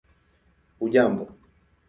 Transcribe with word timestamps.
hujambo 0.79 1.27